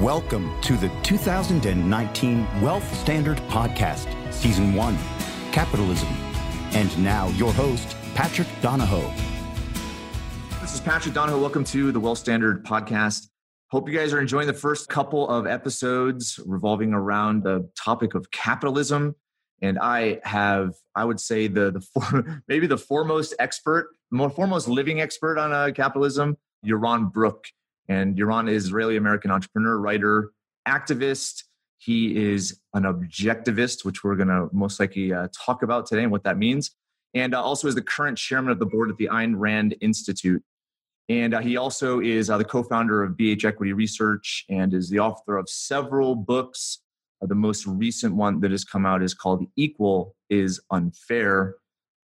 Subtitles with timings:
[0.00, 4.98] Welcome to the 2019 Wealth Standard Podcast, Season 1
[5.52, 6.08] Capitalism.
[6.72, 9.12] And now, your host, Patrick Donohoe.
[10.62, 11.38] This is Patrick Donohoe.
[11.38, 13.28] Welcome to the Wealth Standard Podcast.
[13.70, 18.30] Hope you guys are enjoying the first couple of episodes revolving around the topic of
[18.30, 19.14] capitalism.
[19.60, 24.68] And I have, I would say, the the for, maybe the foremost expert, more foremost
[24.68, 27.44] living expert on uh, capitalism, Yaron Brook.
[27.88, 30.32] And Yaron is Israeli American entrepreneur, writer,
[30.66, 31.44] activist.
[31.78, 36.12] He is an objectivist, which we're going to most likely uh, talk about today and
[36.12, 36.70] what that means.
[37.14, 40.42] And uh, also is the current chairman of the board at the Ayn Rand Institute.
[41.08, 44.88] And uh, he also is uh, the co founder of BH Equity Research and is
[44.88, 46.78] the author of several books.
[47.22, 51.56] Uh, the most recent one that has come out is called Equal is Unfair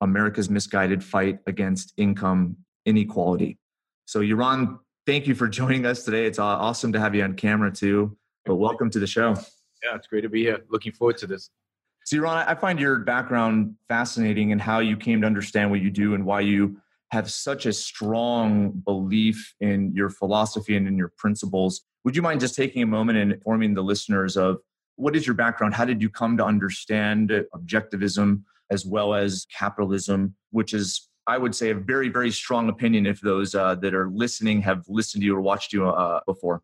[0.01, 3.57] America's Misguided Fight Against Income Inequality.
[4.05, 6.25] So, Yaron, thank you for joining us today.
[6.25, 8.15] It's awesome to have you on camera too.
[8.45, 9.35] But welcome to the show.
[9.83, 10.59] Yeah, it's great to be here.
[10.69, 11.49] Looking forward to this.
[12.05, 15.89] So, Yaron, I find your background fascinating and how you came to understand what you
[15.89, 16.77] do and why you
[17.11, 21.83] have such a strong belief in your philosophy and in your principles.
[22.03, 24.57] Would you mind just taking a moment and informing the listeners of
[24.95, 25.73] what is your background?
[25.73, 31.55] How did you come to understand objectivism as well as capitalism, which is I would
[31.55, 35.25] say a very, very strong opinion if those uh, that are listening have listened to
[35.25, 36.61] you or watched you uh, before.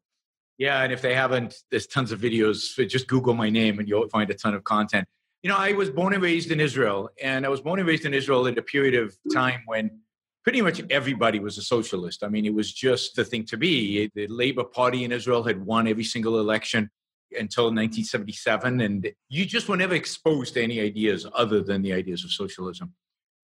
[0.58, 2.76] Yeah, and if they haven't, there's tons of videos.
[2.90, 5.08] Just Google my name and you'll find a ton of content.
[5.42, 8.06] You know, I was born and raised in Israel, and I was born and raised
[8.06, 10.02] in Israel at a period of time when
[10.44, 12.26] pretty much everybody was a socialist.
[12.26, 14.12] I mean, it was just the thing to be.
[14.16, 16.90] The Labor Party in Israel had won every single election
[17.32, 22.26] until 1977, and you just were never exposed to any ideas other than the ideas
[22.26, 22.94] of socialism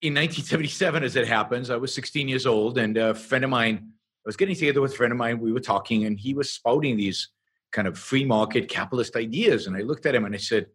[0.02, 3.76] in 1977, as it happens, I was 16 years old, and a friend of mine,
[3.82, 5.40] I was getting together with a friend of mine.
[5.40, 7.30] We were talking, and he was spouting these
[7.72, 9.66] kind of free market capitalist ideas.
[9.66, 10.66] And I looked at him and I said,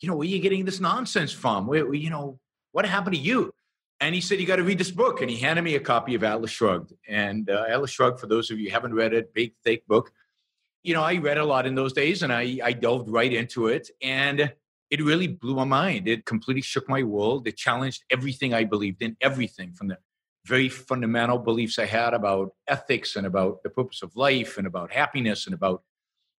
[0.00, 1.66] "You know, where are you getting this nonsense from?
[1.66, 2.40] Where, you know,
[2.72, 3.52] what happened to you?"
[4.00, 6.14] And he said, "You got to read this book." And he handed me a copy
[6.14, 6.94] of Atlas Shrugged.
[7.06, 10.10] And uh, Atlas Shrugged, for those of you haven't read it, big thick book.
[10.82, 13.66] You know, I read a lot in those days, and I I delved right into
[13.66, 13.90] it.
[14.00, 14.52] And
[14.90, 16.08] it really blew my mind.
[16.08, 17.46] It completely shook my world.
[17.46, 19.98] It challenged everything I believed in, everything from the
[20.46, 24.92] very fundamental beliefs I had about ethics and about the purpose of life and about
[24.92, 25.82] happiness and about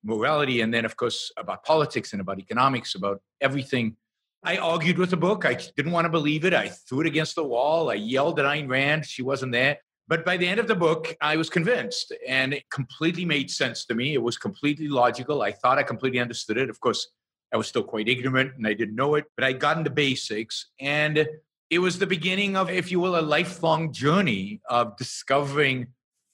[0.03, 0.61] morality.
[0.61, 3.95] And then, of course, about politics and about economics, about everything.
[4.43, 5.45] I argued with the book.
[5.45, 6.53] I didn't want to believe it.
[6.53, 7.91] I threw it against the wall.
[7.91, 9.05] I yelled at Ayn Rand.
[9.05, 9.77] She wasn't there.
[10.07, 13.85] But by the end of the book, I was convinced and it completely made sense
[13.85, 14.13] to me.
[14.13, 15.41] It was completely logical.
[15.41, 16.69] I thought I completely understood it.
[16.69, 17.07] Of course,
[17.53, 20.67] I was still quite ignorant and I didn't know it, but I got into basics.
[20.79, 21.27] And
[21.69, 25.87] it was the beginning of, if you will, a lifelong journey of discovering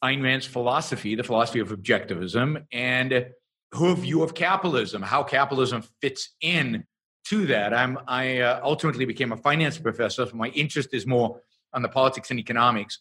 [0.03, 3.27] Ayn Rand's philosophy, the philosophy of objectivism, and
[3.73, 6.85] her view of capitalism, how capitalism fits in
[7.25, 7.73] to that.
[7.73, 10.25] I'm, I uh, ultimately became a finance professor.
[10.25, 11.41] So my interest is more
[11.73, 12.99] on the politics and economics.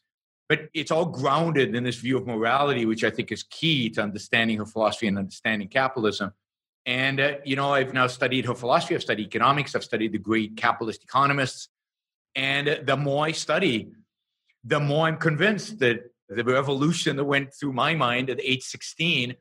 [0.49, 4.03] But it's all grounded in this view of morality, which I think is key to
[4.03, 6.33] understanding her philosophy and understanding capitalism.
[6.87, 10.19] And, uh, you know, I've now studied her philosophy, I've studied economics, I've studied the
[10.19, 11.69] great capitalist economists.
[12.37, 13.91] And the more I study,
[14.63, 19.35] the more I'm convinced that the revolution that went through my mind at age 16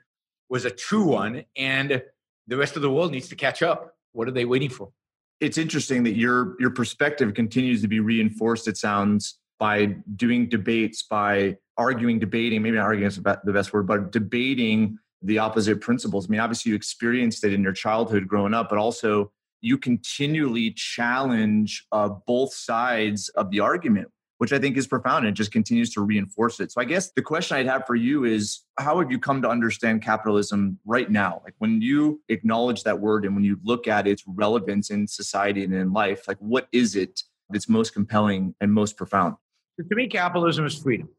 [0.49, 1.43] was a true one.
[1.55, 2.01] And
[2.47, 3.95] the rest of the world needs to catch up.
[4.13, 4.91] What are they waiting for?
[5.39, 11.03] It's interesting that your your perspective continues to be reinforced, it sounds, by doing debates,
[11.03, 16.27] by arguing, debating, maybe not arguing is the best word, but debating the opposite principles.
[16.27, 19.31] I mean, obviously, you experienced it in your childhood growing up, but also
[19.61, 25.35] you continually challenge uh, both sides of the argument, which I think is profound and
[25.35, 26.71] just continues to reinforce it.
[26.71, 29.49] So, I guess the question I'd have for you is how have you come to
[29.49, 31.41] understand capitalism right now?
[31.43, 35.63] Like, when you acknowledge that word and when you look at its relevance in society
[35.63, 39.35] and in life, like, what is it that's most compelling and most profound?
[39.77, 41.09] To me, capitalism is freedom.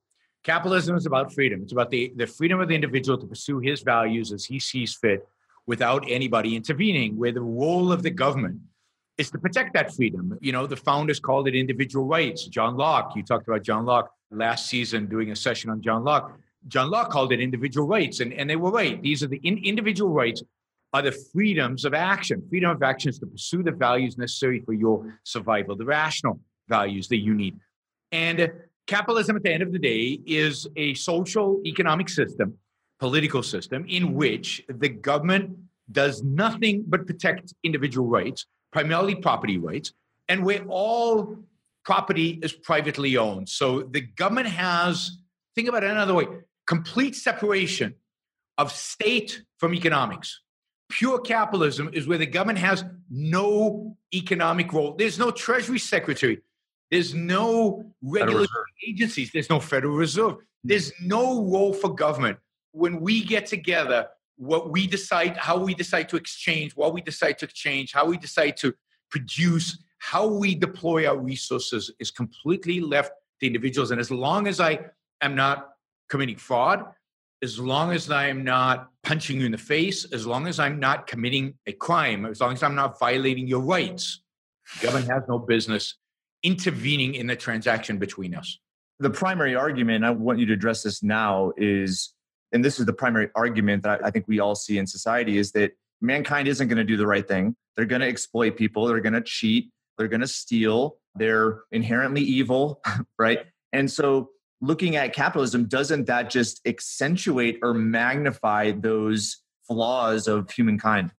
[0.47, 1.61] Capitalism is about freedom.
[1.61, 4.95] It's about the, the freedom of the individual to pursue his values as he sees
[4.95, 5.27] fit
[5.67, 8.61] without anybody intervening, where the role of the government
[9.19, 10.39] is to protect that freedom.
[10.41, 12.47] You know, the founders called it individual rights.
[12.47, 16.39] John Locke, you talked about John Locke last season doing a session on John Locke.
[16.69, 19.03] John Locke called it individual rights, and, and they were right.
[19.03, 20.45] These are the in, individual rights
[20.93, 22.41] are the freedoms of action.
[22.49, 26.39] Freedom of action is to pursue the values necessary for your survival, the rational
[26.69, 27.59] values that you need.
[28.13, 28.53] And
[28.87, 32.55] capitalism at the end of the day is a social economic system,
[32.99, 35.57] political system, in which the government
[35.91, 39.93] does nothing but protect individual rights, primarily property rights,
[40.29, 41.37] and where all
[41.85, 43.49] property is privately owned.
[43.49, 45.19] So the government has,
[45.55, 46.27] think about it another way,
[46.67, 47.95] complete separation
[48.59, 50.41] of state from economics.
[50.89, 54.95] Pure capitalism is where the government has no economic role.
[54.97, 56.41] There's no Treasury Secretary.
[56.91, 59.31] There's no regulatory agencies.
[59.33, 60.35] There's no Federal Reserve.
[60.35, 60.41] Mm.
[60.65, 62.39] There's no role for government.
[62.73, 67.39] When we get together, what we decide, how we decide to exchange, what we decide
[67.39, 68.75] to exchange, how we decide to
[69.11, 73.91] produce, how we deploy our resources is completely left to individuals.
[73.91, 74.79] And as long as I
[75.23, 75.71] am not
[76.09, 76.85] committing fraud,
[77.43, 80.79] as long as I am not punching you in the face, as long as I'm
[80.79, 84.23] not committing a crime, as long as I'm not violating your rights,
[84.81, 85.97] government has no business
[86.47, 88.59] intervening in the transaction between us.
[89.01, 92.15] The primary argument, I want you to address this now, is,
[92.53, 95.51] and this is the primary argument that I think we all see in society, is
[95.53, 97.57] that mankind isn't going to do the right thing.
[97.77, 102.23] They're going to exploit people, they're going to cheat, they're going to steal, they're inherently
[102.23, 102.81] evil,
[103.19, 103.41] right?
[103.73, 111.11] And so looking at capitalism, doesn't that just accentuate or magnify those flaws of humankind?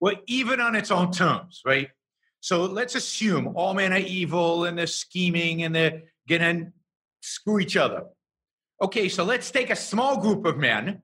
[0.00, 1.90] Well, even on its own terms, right?
[2.42, 6.72] So let's assume all men are evil and they're scheming and they're going to
[7.20, 8.02] screw each other.
[8.82, 11.02] Okay, so let's take a small group of men,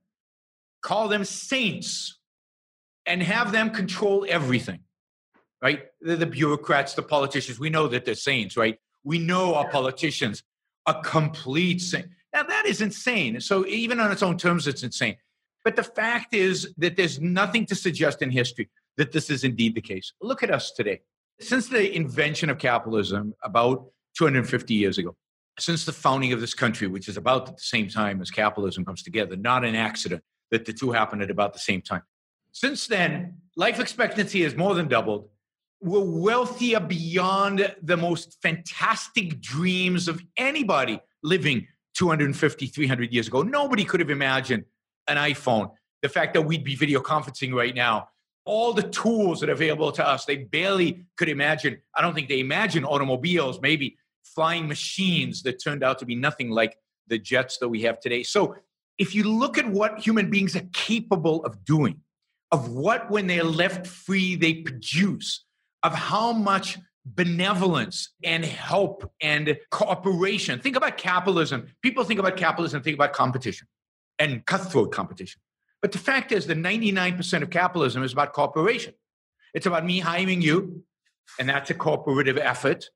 [0.83, 2.19] call them saints,
[3.07, 4.81] and have them control everything,
[5.63, 5.83] right?
[6.01, 7.61] They're the bureaucrats, the politicians.
[7.61, 8.77] We know that they're saints, right?
[9.05, 10.43] We know our politicians
[10.87, 12.09] are complete saints.
[12.35, 13.41] Now, that is insane.
[13.41, 15.17] So, even on its own terms, it's insane.
[15.65, 19.77] But the fact is that there's nothing to suggest in history that this is indeed
[19.77, 20.13] the case.
[20.21, 21.03] Look at us today.
[21.41, 23.87] Since the invention of capitalism about
[24.17, 25.15] 250 years ago,
[25.59, 29.03] since the founding of this country, which is about the same time as capitalism comes
[29.03, 32.03] together, not an accident that the two happened at about the same time.
[32.53, 35.29] Since then, life expectancy has more than doubled.
[35.81, 43.43] We're wealthier beyond the most fantastic dreams of anybody living 250, 300 years ago.
[43.43, 44.65] Nobody could have imagined
[45.07, 45.71] an iPhone.
[46.03, 48.09] The fact that we'd be video conferencing right now,
[48.49, 50.25] all the tools that are available to us.
[50.25, 51.83] They barely could imagine.
[51.95, 56.51] I don't think they imagine automobiles, maybe flying machines that turned out to be nothing
[56.51, 56.79] like
[57.09, 58.23] the jets that we have today.
[58.23, 58.57] So
[58.97, 62.01] if you look at what human beings are capable of doing,
[62.51, 65.45] of what when they're left free they produce,
[65.83, 70.59] of how much benevolence and help and cooperation.
[70.59, 71.69] Think about capitalism.
[71.83, 73.67] People think about capitalism, think about competition
[74.19, 75.41] and cutthroat competition.
[75.81, 78.95] But the fact is that 99% of capitalism is about cooperation.
[79.55, 80.83] It's about me hiring you,
[81.39, 82.87] and that's a cooperative effort.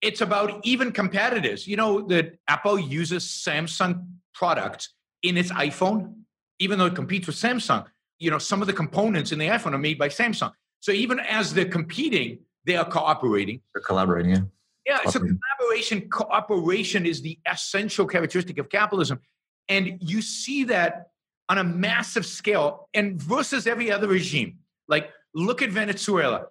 [0.00, 1.66] It's about even competitors.
[1.66, 6.14] You know that Apple uses Samsung products in its iPhone,
[6.60, 7.86] even though it competes with Samsung.
[8.18, 10.52] You know, some of the components in the iPhone are made by Samsung.
[10.80, 13.60] So even as they're competing, they are cooperating.
[13.74, 14.40] They're collaborating, yeah.
[14.86, 19.20] Yeah, so collaboration, cooperation is the essential characteristic of capitalism.
[19.68, 21.08] And you see that
[21.48, 24.58] on a massive scale and versus every other regime.
[24.86, 26.46] Like, look at Venezuela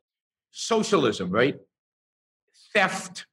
[0.51, 1.55] socialism, right?
[2.73, 3.25] Theft,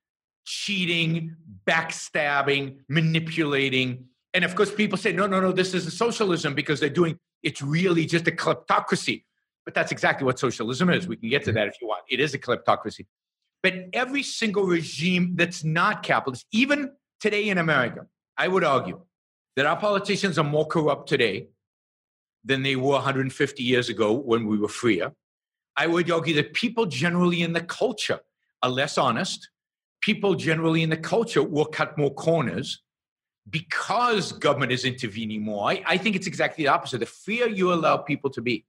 [0.45, 4.07] cheating, backstabbing, manipulating.
[4.35, 7.63] And of course, people say, no, no, no, this isn't socialism because they're doing it's
[7.63, 9.25] really just a kleptocracy.
[9.65, 11.07] But that's exactly what socialism is.
[11.07, 12.03] We can get to that if you want.
[12.09, 13.07] It is a kleptocracy.
[13.63, 18.07] But every single regime that's not capitalist, even today in America,
[18.37, 19.01] I would argue
[19.57, 21.49] that our politicians are more corrupt today
[22.45, 25.13] than they were 150 years ago when we were freer.
[25.77, 28.21] I would argue that people generally in the culture
[28.63, 29.49] are less honest.
[30.01, 32.83] People generally in the culture will cut more corners
[33.49, 35.71] because government is intervening more.
[35.71, 36.99] I, I think it's exactly the opposite.
[36.99, 38.65] The freer you allow people to be,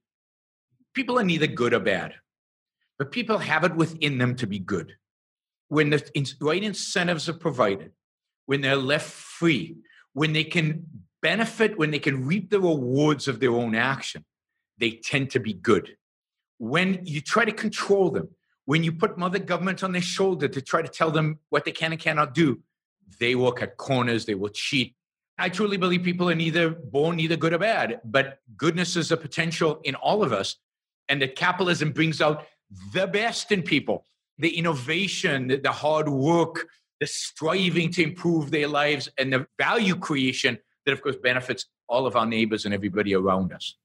[0.94, 2.14] people are neither good or bad,
[2.98, 4.96] but people have it within them to be good.
[5.68, 7.92] When the right incentives are provided,
[8.46, 9.76] when they're left free,
[10.12, 10.86] when they can
[11.22, 14.24] benefit, when they can reap the rewards of their own action,
[14.78, 15.96] they tend to be good.
[16.58, 18.28] When you try to control them,
[18.64, 21.72] when you put mother government on their shoulder to try to tell them what they
[21.72, 22.60] can and cannot do,
[23.20, 24.94] they will cut corners, they will cheat.
[25.38, 29.16] I truly believe people are neither born neither good or bad, but goodness is a
[29.16, 30.56] potential in all of us,
[31.08, 32.46] and that capitalism brings out
[32.92, 34.04] the best in people
[34.38, 36.68] the innovation, the hard work,
[37.00, 42.06] the striving to improve their lives and the value creation that, of course, benefits all
[42.06, 43.76] of our neighbors and everybody around us.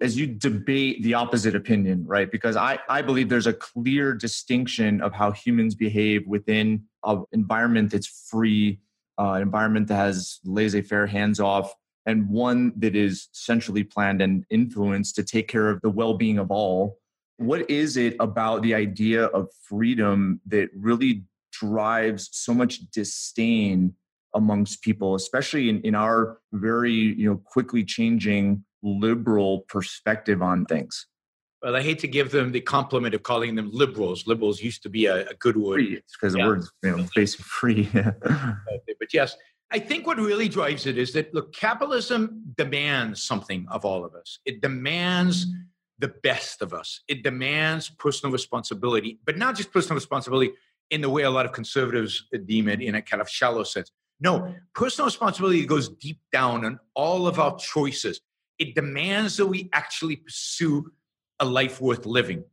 [0.00, 2.30] As you debate the opposite opinion, right?
[2.30, 7.92] Because I, I believe there's a clear distinction of how humans behave within an environment
[7.92, 8.80] that's free,
[9.18, 11.72] uh, an environment that has laissez faire, hands off,
[12.06, 16.38] and one that is centrally planned and influenced to take care of the well being
[16.38, 16.98] of all.
[17.36, 23.94] What is it about the idea of freedom that really drives so much disdain
[24.34, 31.06] amongst people, especially in, in our very you know quickly changing liberal perspective on things.
[31.62, 34.26] Well, I hate to give them the compliment of calling them liberals.
[34.26, 35.80] Liberals used to be a, a good word.
[35.80, 36.42] because yeah.
[36.42, 37.88] the word's you know, basically free.
[37.92, 39.34] but yes,
[39.70, 44.14] I think what really drives it is that look, capitalism demands something of all of
[44.14, 44.38] us.
[44.44, 45.46] It demands
[45.98, 47.00] the best of us.
[47.08, 50.52] It demands personal responsibility, but not just personal responsibility
[50.90, 53.90] in the way a lot of conservatives deem it in a kind of shallow sense.
[54.20, 58.20] No, personal responsibility goes deep down on all of our choices.
[58.58, 60.92] It demands that we actually pursue
[61.40, 62.44] a life worth living.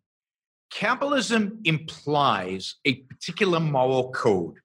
[0.71, 4.55] Capitalism implies a particular moral code.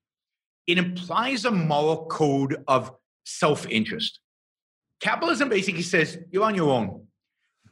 [0.67, 2.93] It implies a moral code of
[3.25, 4.21] self interest.
[5.01, 7.07] Capitalism basically says you're on your own.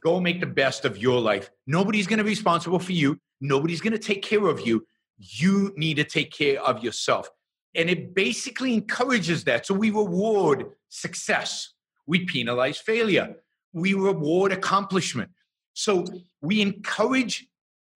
[0.02, 1.48] Go make the best of your life.
[1.66, 3.18] Nobody's going to be responsible for you.
[3.40, 4.86] Nobody's going to take care of you.
[5.18, 7.28] You need to take care of yourself.
[7.74, 9.66] And it basically encourages that.
[9.66, 11.72] So we reward success,
[12.06, 13.36] we penalize failure,
[13.72, 15.30] we reward accomplishment.
[15.72, 16.04] So
[16.40, 17.46] we encourage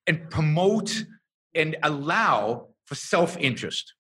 [0.07, 1.05] and promote
[1.55, 3.95] and allow for self interest.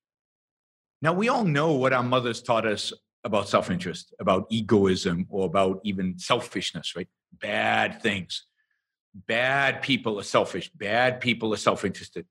[1.01, 2.93] Now, we all know what our mothers taught us
[3.25, 7.09] about self interest, about egoism, or about even selfishness, right?
[7.41, 8.45] Bad things.
[9.15, 10.71] Bad people are selfish.
[10.71, 12.27] Bad people are self interested.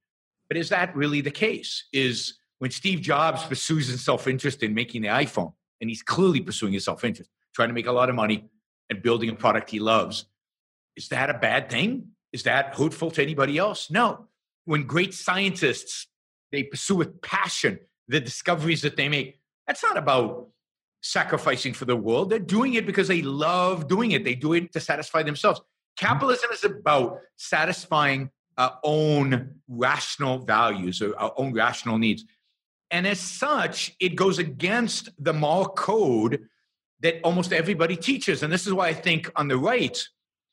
[0.49, 1.87] But is that really the case?
[1.93, 6.41] Is when Steve Jobs pursues his self interest in making the iPhone, and he's clearly
[6.41, 8.49] pursuing his self interest, trying to make a lot of money
[8.89, 10.25] and building a product he loves,
[10.95, 12.09] is that a bad thing?
[12.33, 13.89] Is that hurtful to anybody else?
[13.91, 14.27] No.
[14.65, 16.07] When great scientists
[16.51, 20.47] they pursue with passion the discoveries that they make, that's not about
[21.01, 22.29] sacrificing for the world.
[22.29, 24.23] They're doing it because they love doing it.
[24.23, 25.61] They do it to satisfy themselves.
[25.97, 32.25] Capitalism is about satisfying our own rational values or our own rational needs.
[32.91, 36.47] And as such, it goes against the moral code
[37.01, 38.43] that almost everybody teaches.
[38.43, 39.97] And this is why I think on the right,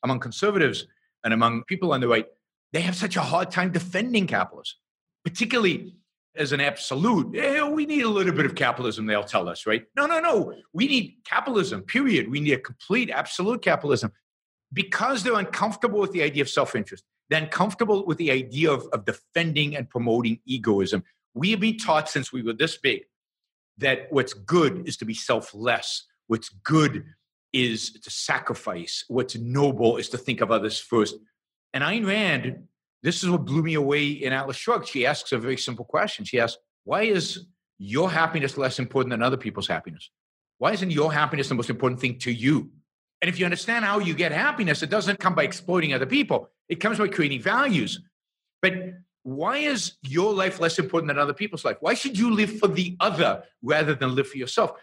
[0.03, 0.85] among conservatives
[1.23, 2.25] and among people on the right,
[2.73, 4.75] they have such a hard time defending capitalism,
[5.23, 5.95] particularly
[6.35, 7.35] as an absolute.
[7.35, 9.85] Eh, we need a little bit of capitalism, they'll tell us, right?
[9.95, 10.53] No, no, no.
[10.73, 12.29] We need capitalism, period.
[12.29, 14.11] We need a complete, absolute capitalism
[14.73, 17.03] because they're uncomfortable with the idea of self interest.
[17.29, 21.03] They're uncomfortable with the idea of, of defending and promoting egoism.
[21.35, 23.03] We have been taught since we were this big
[23.77, 26.05] that what's good is to be selfless.
[26.27, 27.03] What's good
[27.51, 29.03] is to sacrifice.
[29.07, 31.15] What's noble is to think of others first.
[31.73, 32.67] And Ayn Rand,
[33.03, 34.87] this is what blew me away in Atlas Shrugged.
[34.87, 36.25] She asks a very simple question.
[36.25, 37.45] She asks, Why is
[37.77, 40.09] your happiness less important than other people's happiness?
[40.57, 42.71] Why isn't your happiness the most important thing to you?
[43.21, 46.49] And if you understand how you get happiness, it doesn't come by exploiting other people,
[46.69, 48.01] it comes by creating values.
[48.61, 48.73] But
[49.25, 51.77] why is your life less important than other people's life?
[51.79, 54.73] Why should you live for the other rather than live for yourself?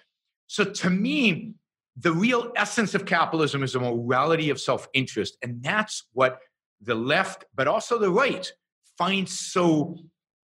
[0.48, 1.54] So to me,
[1.96, 5.36] the real essence of capitalism is a morality of self interest.
[5.42, 6.40] And that's what
[6.80, 8.52] the left, but also the right,
[8.98, 9.96] finds so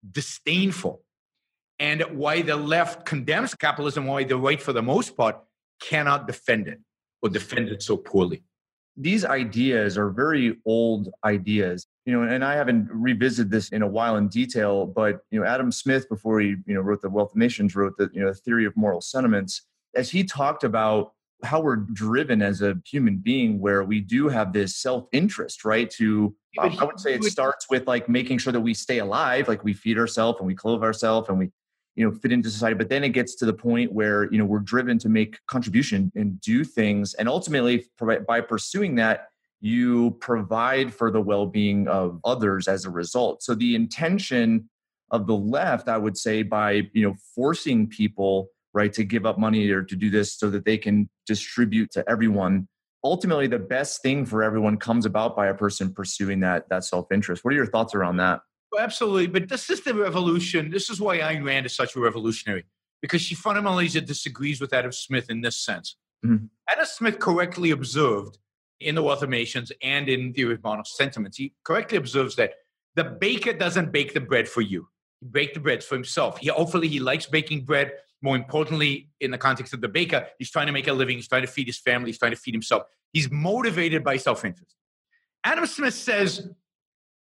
[0.09, 1.01] disdainful.
[1.77, 5.41] And why the left condemns capitalism, why the right, for the most part,
[5.81, 6.79] cannot defend it
[7.21, 8.43] or defend it so poorly
[8.99, 13.87] these ideas are very old ideas you know and i haven't revisited this in a
[13.87, 17.31] while in detail but you know adam smith before he you know wrote the wealth
[17.31, 19.63] of nations wrote the you know theory of moral sentiments
[19.95, 21.13] as he talked about
[21.43, 26.35] how we're driven as a human being where we do have this self-interest right to
[26.57, 29.63] um, i would say it starts with like making sure that we stay alive like
[29.63, 31.49] we feed ourselves and we clothe ourselves and we
[31.95, 34.45] you know fit into society but then it gets to the point where you know
[34.45, 37.85] we're driven to make contribution and do things and ultimately
[38.27, 39.27] by pursuing that
[39.61, 43.43] you provide for the well-being of others as a result.
[43.43, 44.69] So the intention
[45.11, 49.39] of the left i would say by you know forcing people right to give up
[49.39, 52.67] money or to do this so that they can distribute to everyone
[53.03, 57.43] ultimately the best thing for everyone comes about by a person pursuing that that self-interest.
[57.43, 58.41] What are your thoughts around that
[58.77, 59.27] absolutely.
[59.27, 60.69] But this is the revolution.
[60.69, 62.65] This is why Ayn Rand is such a revolutionary,
[63.01, 65.95] because she fundamentally disagrees with Adam Smith in this sense.
[66.25, 66.45] Mm-hmm.
[66.67, 68.37] Adam Smith correctly observed
[68.79, 72.53] in The Wealth of Nations and in Theory of Moral Sentiments, he correctly observes that
[72.95, 74.87] the baker doesn't bake the bread for you.
[75.21, 76.37] He bakes the bread for himself.
[76.37, 77.91] He hopefully he likes baking bread.
[78.21, 81.17] More importantly, in the context of the baker, he's trying to make a living.
[81.17, 82.09] He's trying to feed his family.
[82.09, 82.83] He's trying to feed himself.
[83.13, 84.75] He's motivated by self-interest.
[85.45, 86.49] Adam Smith says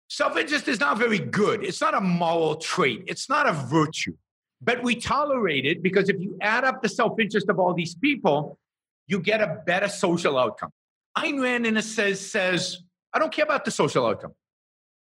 [0.08, 1.64] Self interest is not very good.
[1.64, 4.16] It's not a moral trait, it's not a virtue.
[4.62, 7.94] But we tolerate it because if you add up the self interest of all these
[7.94, 8.58] people,
[9.06, 10.70] you get a better social outcome.
[11.18, 12.82] Ayn Rand, in a says, says,
[13.12, 14.34] I don't care about the social outcome.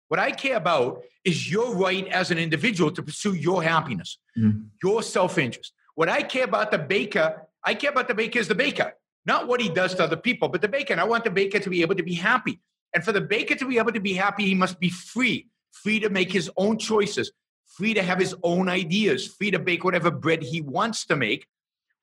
[0.09, 4.65] What I care about is your right as an individual to pursue your happiness, mm-hmm.
[4.83, 5.73] your self interest.
[5.95, 8.93] What I care about the baker, I care about the baker as the baker.
[9.25, 10.93] not what he does to other people, but the baker.
[10.93, 12.61] And I want the baker to be able to be happy.
[12.95, 16.01] And for the baker to be able to be happy, he must be free, free
[16.01, 17.33] to make his own choices,
[17.67, 21.47] free to have his own ideas, free to bake whatever bread he wants to make,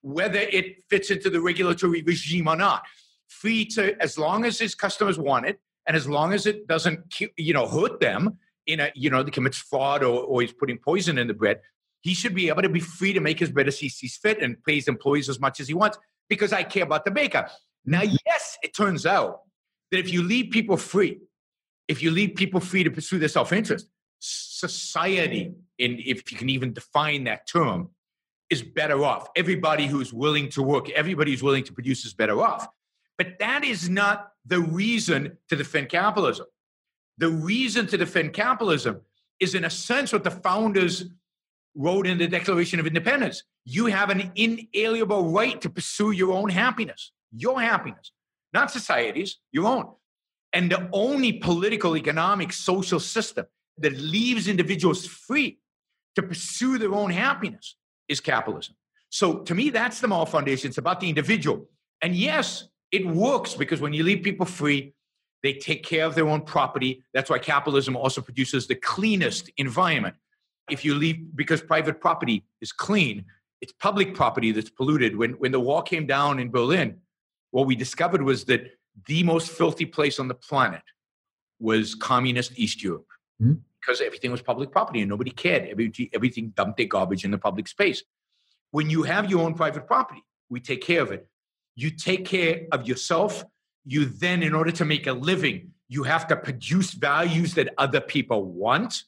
[0.01, 2.84] whether it fits into the regulatory regime or not.
[3.27, 7.22] Free to, as long as his customers want it, and as long as it doesn't,
[7.38, 10.77] you know, hurt them in a, you know, they commits fraud or, or he's putting
[10.77, 11.62] poison in the bread,
[12.01, 14.41] he should be able to be free to make his bread as he sees fit
[14.41, 15.98] and pay his employees as much as he wants
[16.29, 17.50] because I care about the baker.
[17.86, 18.15] Now, mm-hmm.
[18.25, 19.41] yes, it turns out
[19.91, 21.19] that if you leave people free,
[21.88, 23.88] if you leave people free to pursue their self-interest,
[24.19, 27.89] society, in if you can even define that term,
[28.50, 29.29] is better off.
[29.36, 32.67] Everybody who's willing to work, everybody who's willing to produce is better off.
[33.17, 36.48] But that is not the reason to defend capitalism.
[37.17, 39.01] The reason to defend capitalism
[39.39, 41.05] is, in a sense, what the founders
[41.75, 43.43] wrote in the Declaration of Independence.
[43.65, 48.12] You have an inalienable right to pursue your own happiness, your happiness,
[48.53, 49.89] not society's, your own.
[50.53, 53.46] And the only political, economic, social system
[53.77, 55.60] that leaves individuals free
[56.15, 57.75] to pursue their own happiness
[58.08, 58.75] is capitalism.
[59.10, 60.70] So to me, that's the moral foundation.
[60.70, 61.70] It's about the individual.
[62.01, 64.94] And yes, it works because when you leave people free,
[65.44, 67.03] they take care of their own property.
[67.13, 70.15] That's why capitalism also produces the cleanest environment.
[70.70, 73.25] If you leave, because private property is clean,
[73.62, 75.15] it's public property that's polluted.
[75.15, 76.98] When, when the wall came down in Berlin,
[77.51, 78.62] what we discovered was that
[79.08, 80.82] the most filthy place on the planet
[81.60, 83.08] was communist East Europe
[83.41, 83.53] mm-hmm.
[83.79, 85.68] because everything was public property and nobody cared.
[85.68, 88.03] Everything, everything dumped their garbage in the public space.
[88.72, 91.27] When you have your own private property, we take care of it.
[91.75, 93.44] You take care of yourself.
[93.86, 98.00] You then, in order to make a living, you have to produce values that other
[98.00, 99.03] people want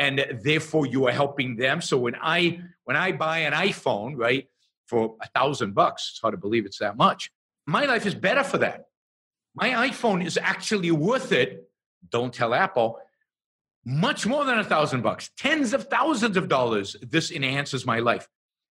[0.00, 4.48] and therefore you are helping them so when i when i buy an iphone right
[4.86, 7.30] for a thousand bucks it's hard to believe it's that much
[7.66, 8.86] my life is better for that.
[9.54, 11.68] My iphone is actually worth it.
[12.10, 12.98] Don't tell apple.
[13.84, 15.30] Much more than a thousand bucks.
[15.36, 16.96] Tens of thousands of dollars.
[17.02, 18.28] This enhances my life.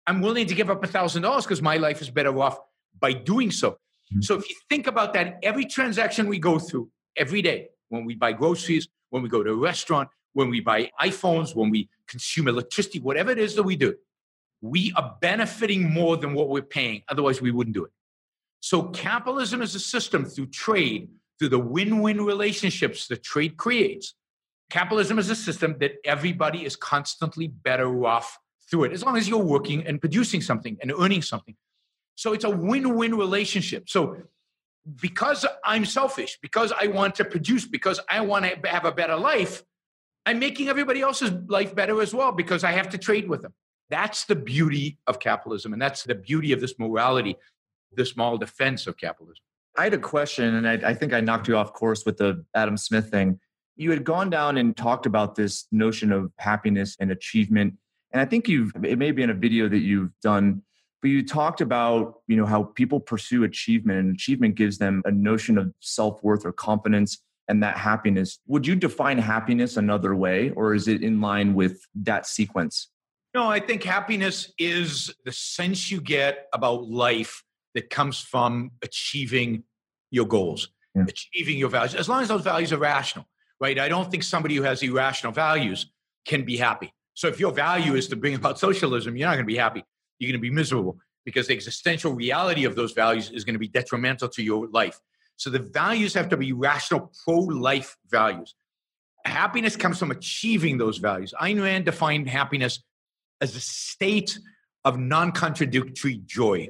[0.05, 2.57] I'm willing to give up a thousand dollars because my life is better off
[2.99, 3.71] by doing so.
[3.71, 4.21] Mm-hmm.
[4.21, 8.15] so if you think about that every transaction we go through every day when we
[8.15, 12.47] buy groceries when we go to a restaurant when we buy iPhones, when we consume
[12.47, 13.95] electricity, whatever it is that we do,
[14.61, 17.01] we are benefiting more than what we're paying.
[17.09, 17.91] Otherwise, we wouldn't do it.
[18.59, 24.15] So, capitalism is a system through trade, through the win win relationships that trade creates.
[24.69, 28.37] Capitalism is a system that everybody is constantly better off
[28.69, 31.55] through it, as long as you're working and producing something and earning something.
[32.15, 33.89] So, it's a win win relationship.
[33.89, 34.17] So,
[35.01, 39.17] because I'm selfish, because I want to produce, because I want to have a better
[39.17, 39.63] life,
[40.25, 43.53] I'm making everybody else's life better as well because I have to trade with them.
[43.89, 45.71] That's the beauty of capitalism.
[45.71, 47.37] And that's the beauty of this morality,
[47.93, 49.43] this moral defense of capitalism.
[49.77, 52.43] I had a question, and I, I, think I knocked you off course with the
[52.55, 53.39] Adam Smith thing.
[53.75, 57.75] You had gone down and talked about this notion of happiness and achievement.
[58.11, 60.63] And I think you've, it may be in a video that you've done,
[61.01, 65.11] but you talked about, you know, how people pursue achievement and achievement gives them a
[65.11, 68.39] notion of self worth or confidence and that happiness.
[68.47, 72.89] Would you define happiness another way, or is it in line with that sequence?
[73.33, 79.63] No, I think happiness is the sense you get about life that comes from achieving
[80.11, 81.05] your goals, yeah.
[81.07, 83.25] achieving your values, as long as those values are rational,
[83.59, 83.77] right?
[83.79, 85.91] I don't think somebody who has irrational values
[86.25, 86.93] can be happy.
[87.13, 89.83] So if your value is to bring about socialism, you're not going to be happy.
[90.19, 93.59] You're going to be miserable because the existential reality of those values is going to
[93.59, 94.99] be detrimental to your life.
[95.35, 98.55] So the values have to be rational, pro life values.
[99.25, 101.33] Happiness comes from achieving those values.
[101.41, 102.83] Ayn Rand defined happiness
[103.41, 104.39] as a state
[104.85, 106.69] of non contradictory joy.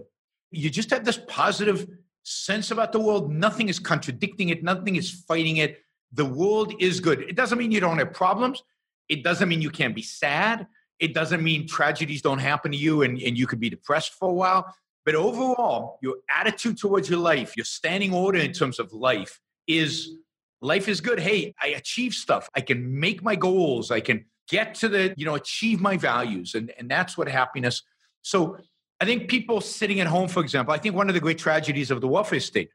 [0.57, 1.87] You just have this positive
[2.23, 3.31] sense about the world.
[3.31, 5.79] Nothing is contradicting it, nothing is fighting it.
[6.13, 7.21] The world is good.
[7.21, 8.63] It doesn't mean you don't have problems.
[9.09, 10.67] It doesn't mean you can't be sad.
[10.99, 14.29] It doesn't mean tragedies don't happen to you and, and you could be depressed for
[14.29, 14.73] a while.
[15.05, 20.17] But overall, your attitude towards your life, your standing order in terms of life is
[20.61, 21.19] life is good.
[21.19, 22.49] Hey, I achieve stuff.
[22.55, 23.91] I can make my goals.
[23.91, 26.55] I can get to the, you know, achieve my values.
[26.55, 27.83] And, and that's what happiness.
[28.21, 28.57] So
[28.99, 31.91] I think people sitting at home, for example, I think one of the great tragedies
[31.91, 32.69] of the welfare state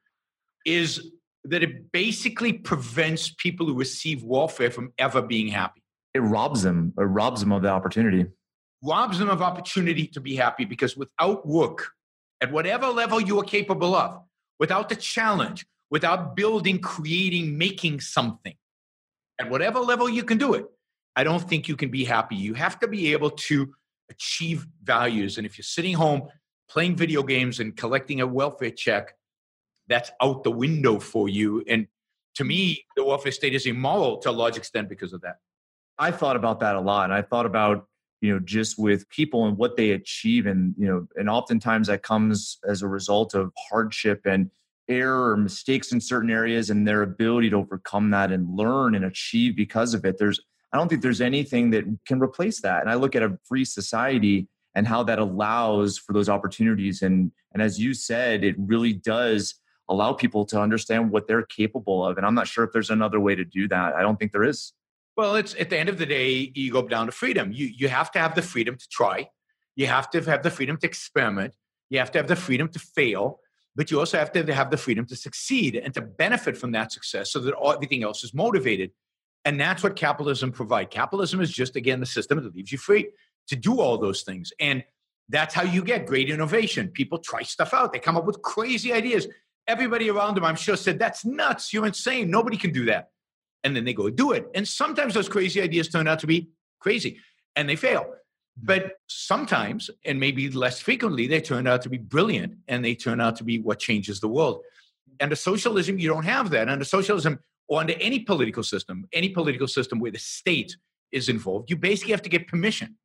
[0.64, 1.10] is
[1.44, 5.82] that it basically prevents people who receive welfare from ever being happy.
[6.14, 8.26] It robs them, it robs them of the opportunity.
[8.84, 11.88] Robs them of opportunity to be happy because without work,
[12.40, 14.20] at whatever level you are capable of,
[14.60, 18.54] without the challenge, without building, creating, making something,
[19.40, 20.66] at whatever level you can do it,
[21.16, 22.36] I don't think you can be happy.
[22.36, 23.74] You have to be able to
[24.10, 25.38] achieve values.
[25.38, 26.28] And if you're sitting home
[26.68, 29.14] playing video games and collecting a welfare check,
[29.88, 31.62] that's out the window for you.
[31.68, 31.86] And
[32.36, 35.36] to me, the welfare state is immoral to a large extent because of that.
[35.98, 37.04] I thought about that a lot.
[37.04, 37.86] And I thought about,
[38.20, 40.46] you know, just with people and what they achieve.
[40.46, 44.50] And, you know, and oftentimes that comes as a result of hardship and
[44.88, 49.04] error or mistakes in certain areas and their ability to overcome that and learn and
[49.04, 50.18] achieve because of it.
[50.18, 50.40] There's,
[50.72, 52.80] I don't think there's anything that can replace that.
[52.80, 57.02] And I look at a free society and how that allows for those opportunities.
[57.02, 59.54] And, and as you said, it really does
[59.88, 62.16] allow people to understand what they're capable of.
[62.16, 63.94] And I'm not sure if there's another way to do that.
[63.94, 64.72] I don't think there is.
[65.16, 67.52] Well, it's at the end of the day, you go down to freedom.
[67.52, 69.28] You you have to have the freedom to try.
[69.76, 71.54] You have to have the freedom to experiment.
[71.90, 73.40] You have to have the freedom to fail,
[73.76, 76.92] but you also have to have the freedom to succeed and to benefit from that
[76.92, 78.90] success so that all, everything else is motivated.
[79.44, 80.88] And that's what capitalism provides.
[80.90, 83.10] Capitalism is just again the system that leaves you free
[83.48, 84.52] to do all those things.
[84.60, 84.84] And
[85.28, 86.88] that's how you get great innovation.
[86.88, 87.92] People try stuff out.
[87.92, 89.26] They come up with crazy ideas.
[89.66, 91.72] Everybody around them, I'm sure, said, That's nuts.
[91.72, 92.30] You're insane.
[92.30, 93.10] Nobody can do that
[93.64, 94.48] and then they go do it.
[94.54, 96.50] And sometimes those crazy ideas turn out to be
[96.80, 97.18] crazy
[97.56, 98.00] and they fail.
[98.00, 98.66] Mm-hmm.
[98.66, 103.20] But sometimes, and maybe less frequently, they turn out to be brilliant and they turn
[103.20, 104.56] out to be what changes the world.
[104.58, 105.24] Mm-hmm.
[105.24, 106.68] Under socialism, you don't have that.
[106.68, 107.38] Under socialism,
[107.72, 110.76] or under any political system, any political system where the state
[111.10, 112.96] is involved, you basically have to get permission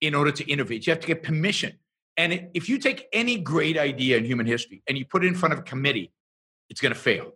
[0.00, 0.86] in order to innovate.
[0.86, 1.78] You have to get permission.
[2.16, 5.34] And if you take any great idea in human history and you put it in
[5.34, 6.12] front of a committee,
[6.68, 7.32] it's going to fail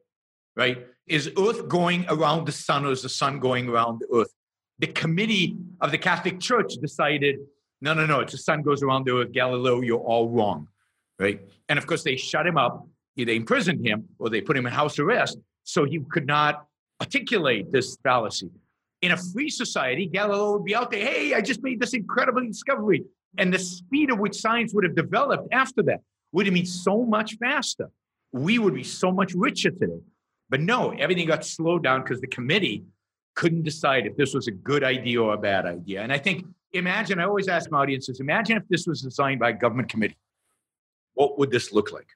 [0.59, 0.87] right?
[1.07, 4.35] Is Earth going around the sun or is the sun going around the Earth?
[4.81, 7.37] The committee of the Catholic Church decided,
[7.81, 9.33] no, no, no, it's the sun goes around the Earth.
[9.33, 10.66] Galileo, you're all wrong,
[11.18, 11.40] right?
[11.68, 14.73] And of course, they shut him up, they imprisoned him, or they put him in
[14.73, 15.38] house arrest
[15.69, 16.67] so he could not
[16.99, 18.51] articulate this fallacy.
[19.03, 22.41] In a free society, Galileo would be out there, hey, I just made this incredible
[22.41, 23.05] discovery.
[23.37, 26.01] And the speed at which science would have developed after that
[26.33, 27.91] would have been so much faster.
[28.33, 30.01] We would be so much richer today.
[30.49, 32.85] But no, everything got slowed down because the committee
[33.37, 36.01] couldn't decide if this was a good idea or a bad idea.
[36.01, 39.51] And I think, imagine, I always ask my audiences, imagine if this was designed by
[39.51, 40.17] a government committee.
[41.13, 42.09] What would this look like?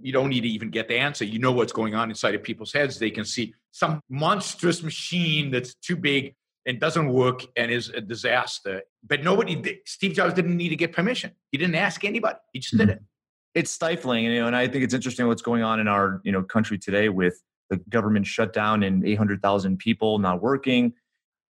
[0.00, 1.24] You don't need to even get the answer.
[1.24, 2.98] You know what's going on inside of people's heads.
[2.98, 6.34] They can see some monstrous machine that's too big
[6.66, 8.82] and doesn't work and is a disaster.
[9.06, 11.32] But nobody, Steve Jobs didn't need to get permission.
[11.50, 12.38] He didn't ask anybody.
[12.52, 12.98] He just did mm-hmm.
[12.98, 13.02] it
[13.54, 16.32] it's stifling, you know, and I think it's interesting what's going on in our, you
[16.32, 20.94] know, country today with the government shutdown and 800,000 people not working.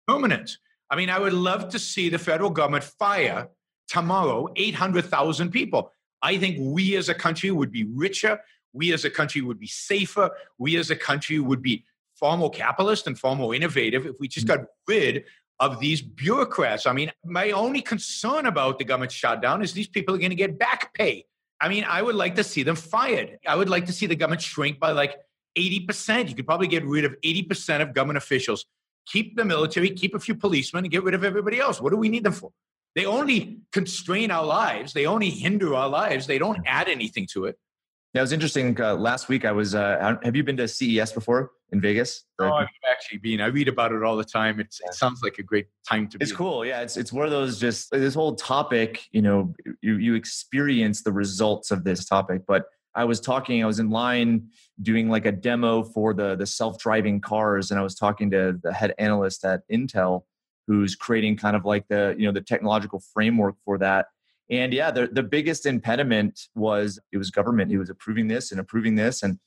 [0.08, 0.58] Permanent.
[0.90, 3.48] I mean, I would love to see the federal government fire
[3.88, 5.92] tomorrow 800,000 people.
[6.22, 8.40] I think we as a country would be richer.
[8.72, 10.30] We as a country would be safer.
[10.58, 14.28] We as a country would be far more capitalist and far more innovative if we
[14.28, 14.56] just mm.
[14.56, 15.24] got rid
[15.60, 16.86] of these bureaucrats.
[16.86, 20.36] I mean, my only concern about the government shutdown is these people are going to
[20.36, 21.26] get back pay.
[21.60, 23.38] I mean, I would like to see them fired.
[23.46, 25.16] I would like to see the government shrink by like
[25.56, 26.28] 80%.
[26.28, 28.66] You could probably get rid of 80% of government officials.
[29.06, 31.80] Keep the military, keep a few policemen, and get rid of everybody else.
[31.80, 32.52] What do we need them for?
[32.94, 34.92] They only constrain our lives.
[34.92, 36.26] They only hinder our lives.
[36.26, 37.58] They don't add anything to it.
[38.14, 38.78] Yeah, it was interesting.
[38.78, 39.74] Uh, last week, I was.
[39.74, 42.24] Uh, have you been to CES before in Vegas?
[42.38, 43.40] Oh, I've actually been.
[43.40, 44.60] I read about it all the time.
[44.60, 46.18] It's, it sounds like a great time to.
[46.18, 46.22] Be.
[46.22, 46.36] It's be.
[46.36, 46.66] cool.
[46.66, 49.06] Yeah, it's it's one of those just this whole topic.
[49.12, 52.42] You know, you you experience the results of this topic.
[52.46, 53.62] But I was talking.
[53.62, 54.50] I was in line
[54.82, 58.60] doing like a demo for the the self driving cars, and I was talking to
[58.62, 60.24] the head analyst at Intel,
[60.66, 64.06] who's creating kind of like the you know the technological framework for that
[64.52, 67.70] and yeah, the, the biggest impediment was it was government.
[67.70, 69.22] He was approving this and approving this.
[69.22, 69.38] And,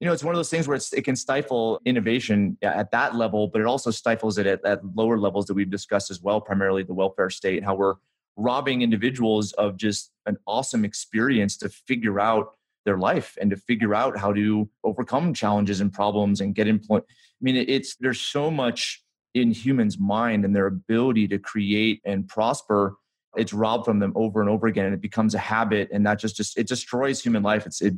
[0.00, 3.46] you know, it's one of those things where it can stifle innovation at that level,
[3.46, 6.82] but it also stifles it at, at lower levels that we've discussed as well, primarily
[6.82, 7.94] the welfare state, how we're
[8.36, 12.54] robbing individuals of just an awesome experience to figure out
[12.86, 17.02] their life and to figure out how to overcome challenges and problems and get employed.
[17.06, 22.28] I mean, it's there's so much in humans' mind and their ability to create and
[22.28, 22.96] prosper
[23.36, 26.18] it's robbed from them over and over again and it becomes a habit and that
[26.18, 27.66] just just it destroys human life.
[27.66, 27.94] It's it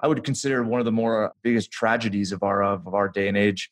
[0.00, 3.28] i would consider one of the more uh, biggest tragedies of our of our day
[3.28, 3.70] and age.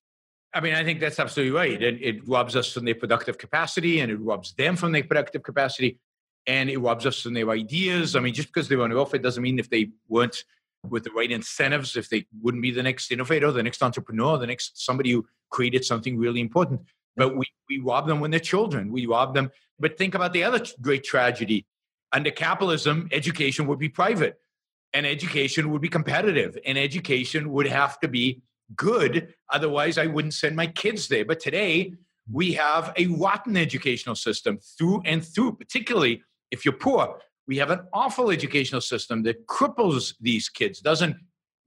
[0.52, 1.80] I mean i think that's absolutely right.
[1.80, 5.42] It, it robs us from their productive capacity and it robs them from their productive
[5.42, 5.98] capacity
[6.46, 8.16] and it robs us from their ideas.
[8.16, 10.44] I mean just because they're on welfare doesn't mean if they weren't
[10.90, 14.46] with the right incentives if they wouldn't be the next innovator the next entrepreneur the
[14.46, 16.78] next somebody who created something really important
[17.16, 18.90] but we, we rob them when they're children.
[18.90, 19.50] We rob them.
[19.78, 21.66] But think about the other great tragedy.
[22.12, 24.38] Under capitalism, education would be private
[24.92, 28.42] and education would be competitive and education would have to be
[28.76, 29.34] good.
[29.50, 31.24] Otherwise, I wouldn't send my kids there.
[31.24, 31.94] But today,
[32.30, 37.18] we have a rotten educational system through and through, particularly if you're poor.
[37.46, 41.16] We have an awful educational system that cripples these kids, doesn't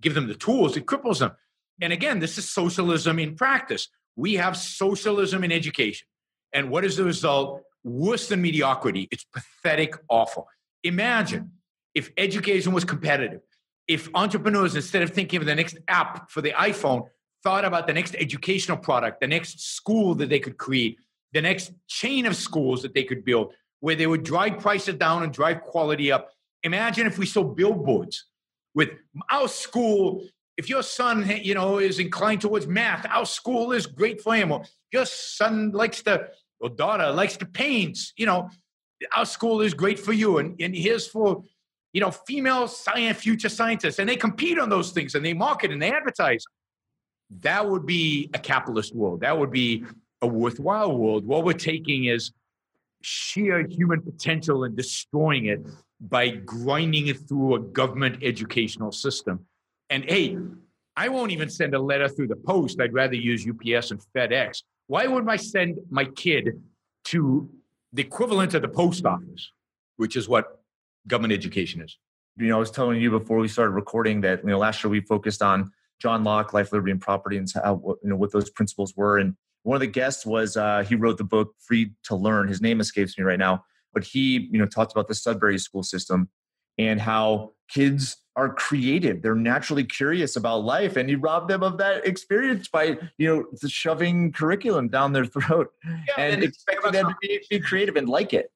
[0.02, 1.32] give them the tools, it cripples them.
[1.82, 3.90] And again, this is socialism in practice.
[4.18, 6.08] We have socialism in education.
[6.52, 7.62] And what is the result?
[7.86, 9.08] Worse than mediocrity.
[9.12, 10.48] It's pathetic, awful.
[10.84, 11.52] Imagine
[11.96, 13.42] if education was competitive,
[13.88, 17.08] if entrepreneurs, instead of thinking of the next app for the iPhone,
[17.44, 20.98] thought about the next educational product, the next school that they could create,
[21.34, 25.24] the next chain of schools that they could build, where they would drive prices down
[25.24, 26.32] and drive quality up.
[26.64, 28.26] Imagine if we saw billboards
[28.74, 28.90] with
[29.32, 30.26] our school.
[30.58, 34.52] If your son, you know, is inclined towards math, our school is great for him.
[34.52, 38.50] Or your son likes to, or daughter likes to paint, you know,
[39.16, 40.40] our school is great for you.
[40.40, 41.44] And, and here's for,
[41.94, 44.00] you know, female science, future scientists.
[44.00, 46.44] And they compete on those things and they market and they advertise.
[47.42, 49.22] That would be a capitalist world.
[49.22, 49.86] That would be
[50.22, 51.26] a worthwhile world.
[51.26, 52.32] What we're taking is
[53.02, 55.62] sheer human potential and destroying it
[56.00, 59.46] by grinding it through a government educational system.
[59.90, 60.38] And hey,
[60.96, 62.82] I won't even send a letter through the post.
[62.82, 64.64] I'd rather use UPS and FedEx.
[64.88, 66.62] Why would I send my kid
[67.06, 67.50] to
[67.94, 69.52] the equivalent of the post office,
[69.98, 70.62] which is what
[71.08, 71.98] government education is?
[72.38, 74.92] You know, I was telling you before we started recording that you know last year
[74.92, 78.50] we focused on John Locke, life, liberty, and property, and how you know what those
[78.50, 79.18] principles were.
[79.18, 82.48] And one of the guests was uh, he wrote the book Free to Learn.
[82.48, 85.84] His name escapes me right now, but he you know talked about the Sudbury school
[85.84, 86.30] system
[86.78, 89.22] and how kids are creative.
[89.22, 93.68] They're naturally curious about life and you rob them of that experience by you know
[93.68, 95.70] shoving curriculum down their throat.
[95.84, 98.52] Yeah, and, expecting them to be, be, creative and like it.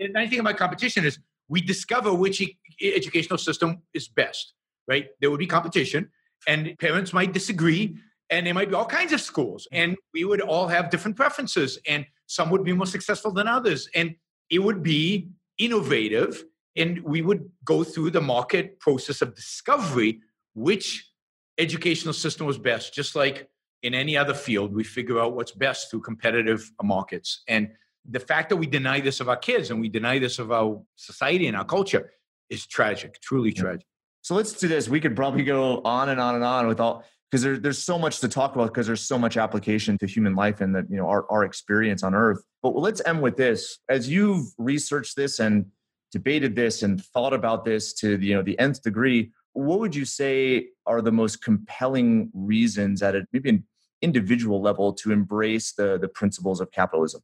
[0.00, 4.54] And i think about competition is we discover which e- educational system is best
[4.88, 5.08] right?
[5.20, 6.10] There would be competition
[6.48, 7.96] and parents might disagree
[8.30, 9.90] and there might be all kinds of schools mm-hmm.
[9.90, 13.88] and we would all have different preferences and some would be more successful than others
[13.94, 14.16] and
[14.50, 15.28] it would be
[15.58, 16.42] innovative
[16.78, 20.20] and we would go through the market process of discovery
[20.54, 21.10] which
[21.58, 22.94] educational system was best.
[22.94, 23.48] Just like
[23.82, 27.42] in any other field we figure out what's best through competitive markets.
[27.46, 27.68] And
[28.08, 30.82] the fact that we deny this of our kids and we deny this of our
[30.96, 32.10] society and our culture
[32.50, 33.86] is tragic truly tragic.
[34.22, 34.88] So let's do this.
[34.88, 37.98] We could probably go on and on and on with all because there, there's so
[37.98, 40.96] much to talk about because there's so much application to human life and that you
[40.96, 42.42] know our, our experience on earth.
[42.62, 43.78] But let's end with this.
[43.88, 45.66] As you've researched this and
[46.10, 49.94] debated this and thought about this to the, you know the nth degree what would
[49.94, 53.64] you say are the most compelling reasons at a maybe an
[54.02, 57.20] individual level to embrace the the principles of capitalism?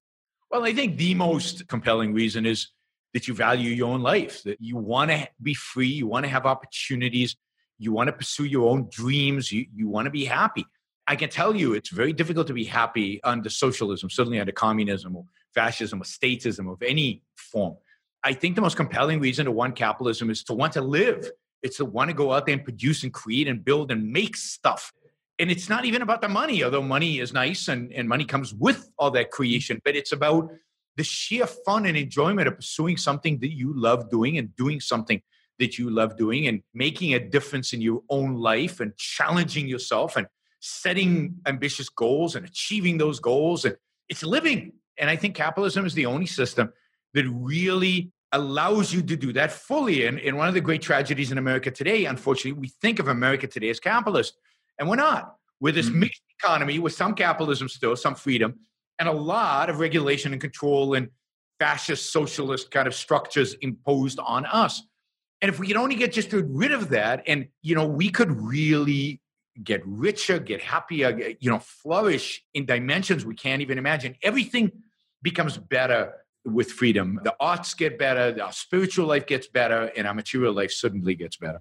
[0.51, 2.69] Well i think the most compelling reason is
[3.13, 6.31] that you value your own life that you want to be free you want to
[6.31, 7.37] have opportunities
[7.79, 10.65] you want to pursue your own dreams you, you want to be happy.
[11.07, 15.17] I can tell you it's very difficult to be happy under socialism certainly under communism
[15.17, 17.77] or fascism or statism of any form
[18.25, 21.31] I think the most compelling reason to want capitalism is to want to live.
[21.63, 24.37] It's to want to go out there and produce and create and build and make
[24.37, 24.93] stuff.
[25.39, 28.55] And it's not even about the money, although money is nice and, and money comes
[28.55, 30.51] with all that creation, but it's about
[30.97, 35.21] the sheer fun and enjoyment of pursuing something that you love doing and doing something
[35.59, 40.17] that you love doing and making a difference in your own life and challenging yourself
[40.17, 40.27] and
[40.61, 43.65] setting ambitious goals and achieving those goals.
[43.65, 43.77] And
[44.09, 44.73] it's living.
[44.99, 46.73] And I think capitalism is the only system
[47.15, 50.07] that really allows you to do that fully.
[50.07, 53.47] And, and one of the great tragedies in America today, unfortunately, we think of America
[53.47, 54.37] today as capitalist,
[54.79, 55.37] and we're not.
[55.61, 56.01] With this mm-hmm.
[56.01, 58.59] mixed economy, with some capitalism still, some freedom,
[58.99, 61.09] and a lot of regulation and control and
[61.59, 64.83] fascist socialist kind of structures imposed on us.
[65.41, 68.33] And if we could only get just rid of that, and you know, we could
[68.33, 69.21] really
[69.63, 74.17] get richer, get happier, you know, flourish in dimensions we can't even imagine.
[74.23, 74.73] Everything
[75.23, 76.13] becomes better
[76.45, 77.21] with freedom.
[77.25, 81.37] The arts get better, our spiritual life gets better, and our material life suddenly gets
[81.37, 81.61] better.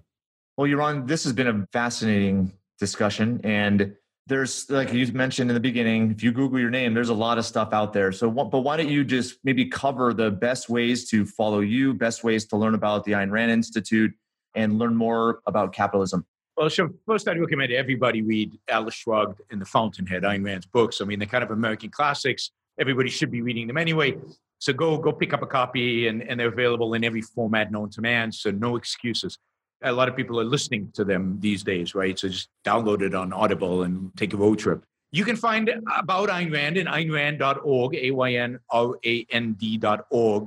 [0.56, 3.40] Well, Yaron, this has been a fascinating discussion.
[3.44, 3.94] And
[4.26, 7.38] there's, like you mentioned in the beginning, if you Google your name, there's a lot
[7.38, 8.12] of stuff out there.
[8.12, 12.24] So, but why don't you just maybe cover the best ways to follow you, best
[12.24, 14.12] ways to learn about the Ayn Rand Institute,
[14.54, 16.24] and learn more about capitalism?
[16.56, 16.90] Well, sure.
[17.04, 21.00] First, I'd recommend everybody read Atlas Shrugged and The Fountainhead, Ayn Rand's books.
[21.00, 22.52] I mean, they're kind of American classics.
[22.78, 24.16] Everybody should be reading them anyway.
[24.58, 27.90] So go go pick up a copy, and, and they're available in every format known
[27.90, 28.32] to man.
[28.32, 29.38] So no excuses.
[29.82, 32.18] A lot of people are listening to them these days, right?
[32.18, 34.82] So just download it on Audible and take a road trip.
[35.12, 38.50] You can find about Ayn Rand in AynRand.org, A-Y-N-R-A-N-D.org.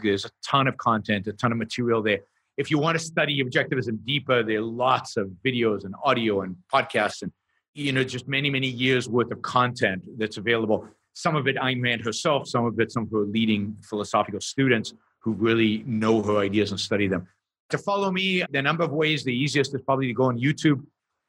[0.03, 2.19] There's a ton of content, a ton of material there.
[2.57, 6.55] If you want to study objectivism deeper, there are lots of videos and audio and
[6.73, 7.31] podcasts and
[7.77, 10.87] you know just many many years worth of content that's available
[11.17, 14.93] some of it Ayn Rand herself, some of it some of her leading philosophical students
[15.19, 17.27] who really know her ideas and study them.
[17.71, 20.81] To follow me, the number of ways, the easiest is probably to go on YouTube,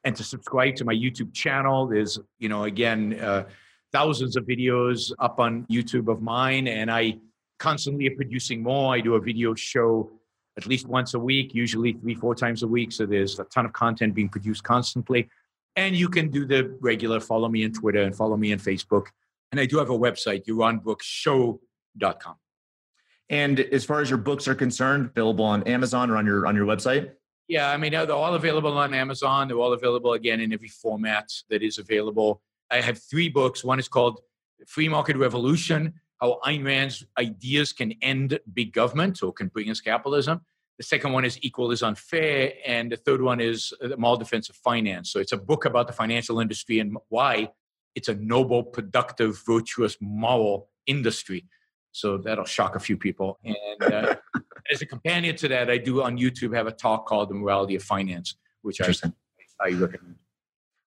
[0.03, 1.87] and to subscribe to my YouTube channel.
[1.87, 3.45] There's, you know, again, uh,
[3.91, 7.17] thousands of videos up on YouTube of mine, and I
[7.57, 8.93] constantly are producing more.
[8.93, 10.11] I do a video show
[10.55, 12.91] at least once a week, usually three, four times a week.
[12.91, 15.29] So there's a ton of content being produced constantly.
[15.75, 19.07] And you can do the regular follow me on Twitter and follow me on Facebook.
[19.51, 22.35] And I do have a website, yaronbrookshow.com.
[23.29, 26.55] And as far as your books are concerned, available on Amazon or on your on
[26.55, 27.11] your website?
[27.47, 29.47] Yeah, I mean they're all available on Amazon.
[29.47, 32.41] They're all available again in every format that is available.
[32.71, 33.63] I have three books.
[33.63, 34.19] One is called
[34.67, 39.81] Free Market Revolution: How Ayn Rand's Ideas Can End Big Government or Can Bring Us
[39.81, 40.41] Capitalism.
[40.79, 44.49] The second one is Equal is Unfair, and the third one is The Moral Defense
[44.49, 45.11] of Finance.
[45.11, 47.49] So it's a book about the financial industry and why
[47.95, 51.45] it's a noble, productive, virtuous, moral industry.
[51.91, 53.39] So that'll shock a few people.
[53.43, 54.15] And uh,
[54.71, 57.75] as a companion to that, I do on YouTube have a talk called The Morality
[57.75, 58.93] of Finance, which I,
[59.59, 60.15] I recommend.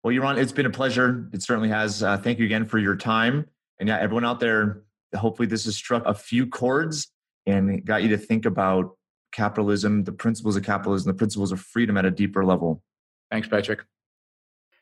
[0.04, 1.30] Well, Yaron, it's been a pleasure.
[1.34, 2.04] It certainly has.
[2.04, 3.46] Uh, thank you again for your time.
[3.80, 4.84] And yeah, everyone out there,
[5.16, 7.12] hopefully this has struck a few chords
[7.46, 8.96] and got you to think about
[9.32, 12.82] capitalism, the principles of capitalism, the principles of freedom at a deeper level.
[13.32, 13.82] Thanks, Patrick.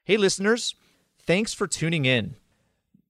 [0.06, 0.76] Hey, listeners.
[1.28, 2.38] Thanks for tuning in.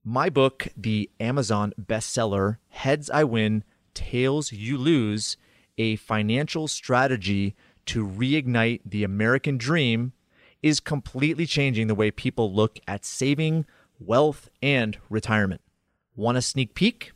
[0.03, 5.37] My book, the Amazon bestseller, Heads I Win, Tails You Lose
[5.77, 10.13] A Financial Strategy to Reignite the American Dream,
[10.63, 13.67] is completely changing the way people look at saving,
[13.99, 15.61] wealth, and retirement.
[16.15, 17.11] Want a sneak peek?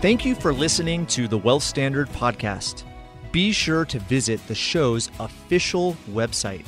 [0.00, 2.82] Thank you for listening to the Wealth Standard Podcast.
[3.30, 6.64] Be sure to visit the show's official website,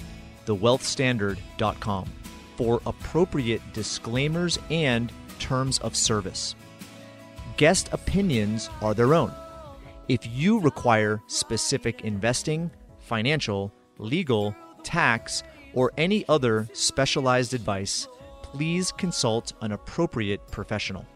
[0.47, 2.07] thewealthstandard.com,
[2.57, 6.55] for appropriate disclaimers and terms of service.
[7.57, 9.33] Guest opinions are their own.
[10.07, 18.07] If you require specific investing, financial, legal, tax, or any other specialized advice,
[18.43, 21.07] please consult an appropriate professional.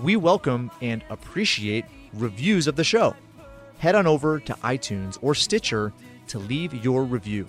[0.00, 3.14] We welcome and appreciate reviews of the show.
[3.78, 5.92] Head on over to iTunes or Stitcher
[6.28, 7.46] to leave your review.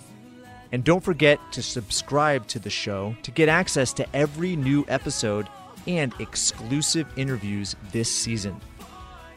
[0.70, 5.48] And don't forget to subscribe to the show to get access to every new episode
[5.88, 8.60] and exclusive interviews this season.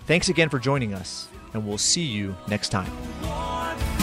[0.08, 3.97] Thanks again for joining us, and we'll see you next time.